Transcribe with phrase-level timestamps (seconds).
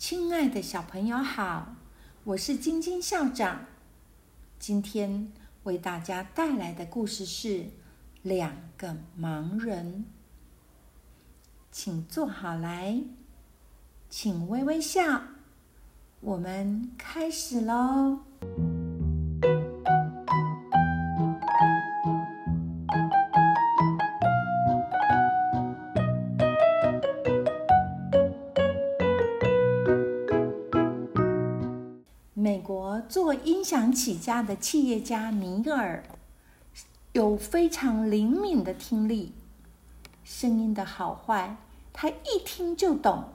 [0.00, 1.76] 亲爱的小朋友好，
[2.24, 3.66] 我是晶晶校长。
[4.58, 5.30] 今天
[5.64, 7.48] 为大家带来的故事是
[8.22, 9.86] 《两个盲人》。
[11.70, 13.02] 请坐好来，
[14.08, 15.22] 请微微笑。
[16.22, 18.20] 我们开始喽。
[33.30, 36.02] 做音响起家的企业家尼尔，
[37.12, 39.34] 有非常灵敏的听力，
[40.24, 41.56] 声音的好坏
[41.92, 43.28] 他一听就懂。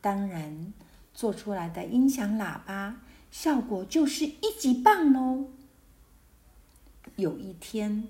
[0.00, 0.72] 当然，
[1.12, 3.00] 做出来的音响喇叭
[3.32, 5.48] 效果就是一级棒喽。
[7.16, 8.06] 有一天，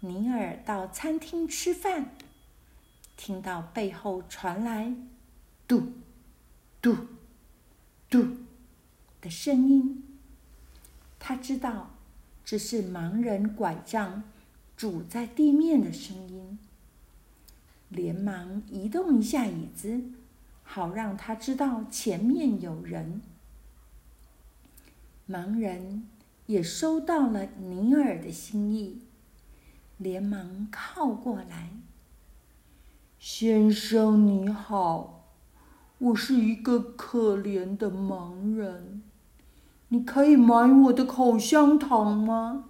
[0.00, 2.14] 尼尔到餐厅吃饭，
[3.16, 4.94] 听到背后传来
[5.66, 5.94] “嘟
[6.82, 6.94] 嘟
[8.10, 8.26] 嘟”。
[9.20, 10.04] 的声音，
[11.18, 11.90] 他知道
[12.44, 14.22] 这是盲人拐杖
[14.76, 16.58] 拄在地面的声音，
[17.88, 20.02] 连忙移动一下椅子，
[20.62, 23.20] 好让他知道前面有人。
[25.28, 26.08] 盲人
[26.46, 29.02] 也收到了尼尔的心意，
[29.98, 31.70] 连忙靠过来
[33.18, 35.26] ：“先生你好，
[35.98, 39.02] 我是一个可怜的盲人。”
[39.88, 42.66] 你可以买我的口香糖吗？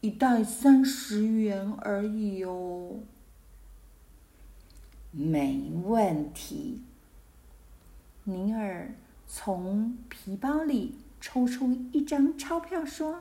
[0.00, 3.00] 一袋三十元而已哦。
[5.10, 6.82] 没问题。
[8.24, 8.94] 尼尔
[9.26, 13.20] 从皮包里抽出一张钞票，说：“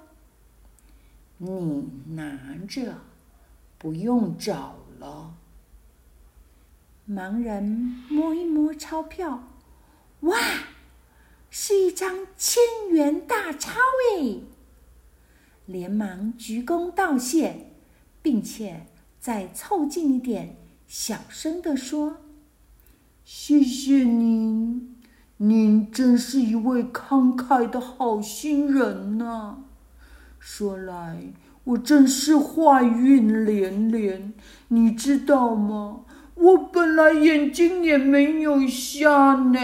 [1.38, 2.97] 你拿着，
[3.78, 5.34] 不用找了。”
[7.09, 7.64] 盲人
[8.09, 9.44] 摸一摸钞票，
[12.02, 13.80] 张千元大钞
[14.18, 14.40] 哎！
[15.68, 17.68] 连忙鞠躬道谢，
[18.24, 18.88] 并且
[19.20, 20.56] 再凑近一点，
[20.88, 22.18] 小声地说
[23.24, 24.98] ：“谢谢您，
[25.38, 29.58] 您真是一位慷慨的好心人呐！
[30.40, 31.31] 说来，
[31.66, 34.34] 我真是坏运连连，
[34.70, 36.06] 你知道吗？
[36.34, 39.59] 我本来眼睛也没有瞎呢。”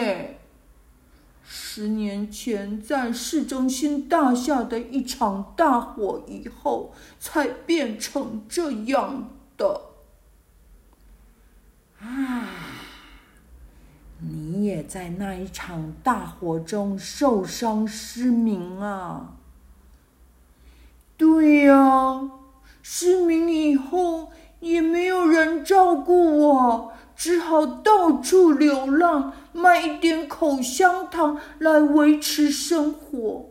[1.49, 9.81] 十年前，在市中心大厦的一场大火以后，才变成这样的。
[12.01, 12.49] 啊，
[14.19, 19.35] 你也在那一场大火中受伤失明啊？
[21.15, 22.29] 对呀，
[22.83, 26.93] 失明以后也没有人照顾我。
[27.17, 33.49] 只好到处流浪，卖一点口香糖来维持生活，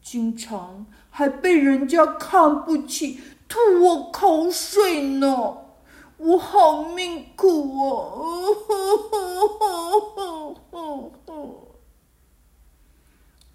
[0.00, 5.56] 经常还被人家看不起，吐我口水呢。
[6.16, 8.54] 我好命苦哦！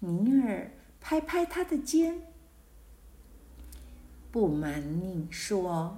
[0.00, 2.20] 尼尔拍拍他的肩，
[4.30, 5.96] 不瞒你说。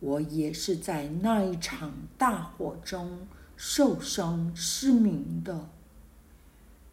[0.00, 5.68] 我也是在那一场大火中受伤失明的。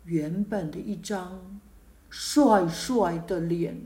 [0.04, 1.60] 原本的一张
[2.10, 3.82] 帅帅的脸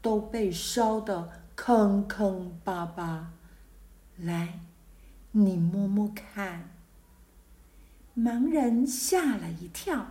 [0.00, 3.32] 都被烧得坑坑巴巴。
[4.16, 4.60] 来，
[5.32, 6.70] 你摸摸看。
[8.16, 10.06] 盲人吓了一跳，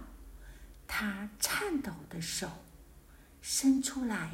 [0.88, 2.47] 他颤抖的手
[3.41, 4.31] 伸出来。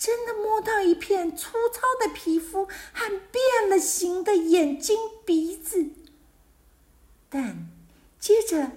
[0.00, 4.96] 真的摸到一片粗糙的皮肤和变了形的眼睛、
[5.26, 5.90] 鼻子，
[7.28, 7.68] 但
[8.18, 8.70] 接着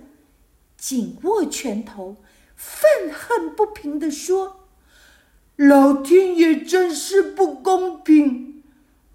[0.76, 2.18] 紧握拳头，
[2.58, 4.66] 愤恨不平地说
[5.56, 8.62] ：“老天爷真是不公平！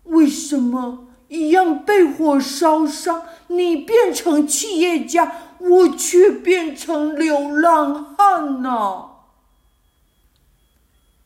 [0.05, 9.11] 为什么一样被火烧伤，你变成企业家，我却变成流浪汉呢？”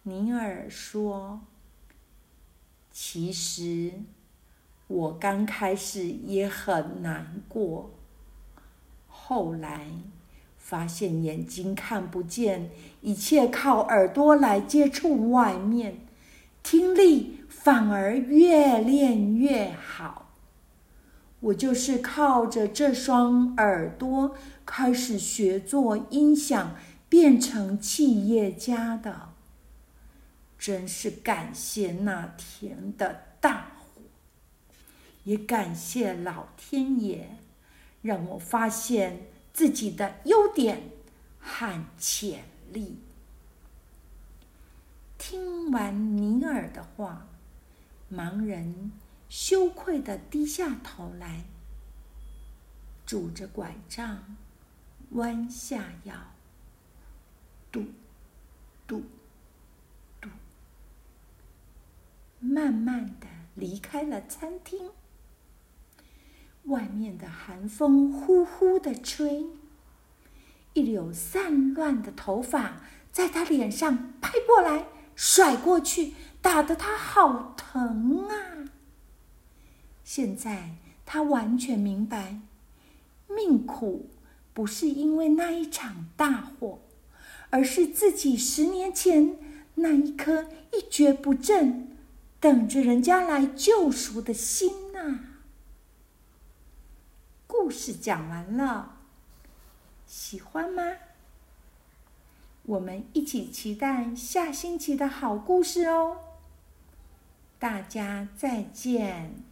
[0.05, 1.43] 尼尔说
[2.91, 3.93] ：“其实
[4.89, 7.93] 我刚开始也很难过，
[9.07, 9.87] 后来
[10.59, 12.71] 发现眼睛看不见，
[13.01, 15.99] 一切靠耳朵来接触外面，
[16.65, 20.33] 听力反而越练越好。
[21.39, 24.35] 我就是靠着这双耳朵
[24.67, 26.75] 开始学做音响，
[27.09, 29.29] 变成企业家的。”
[30.63, 34.01] 真是感谢那天的大火，
[35.25, 37.31] 也感谢老天爷，
[38.01, 40.91] 让我发现自己的优点
[41.41, 43.01] 和潜力。
[45.19, 47.27] 听完尼尔的话，
[48.09, 48.93] 盲人
[49.29, 51.43] 羞愧的低下头来，
[53.05, 54.37] 拄着拐杖，
[55.11, 56.15] 弯下腰，
[57.73, 57.85] 嘟
[58.87, 59.03] 嘟嘟，
[62.43, 64.91] 慢慢的离开了餐厅。
[66.65, 69.47] 外面的寒风呼呼的吹，
[70.75, 74.87] 一绺散乱的头发在他脸上拍过来、
[75.17, 78.69] 甩过去，打得他好疼啊！
[80.05, 82.41] 现在他完全明白，
[83.29, 84.11] 命苦
[84.53, 86.81] 不是因为那一场大火，
[87.51, 89.37] 而是自己十年前
[89.77, 91.92] 那一颗一蹶不振、
[92.43, 95.21] 等着人家来救赎的心呐。
[97.47, 98.97] 故事讲完了，
[100.05, 100.83] 喜欢吗？
[102.65, 106.19] 我们一起期待下星期的好故事哦！
[107.61, 109.52] 大家再见。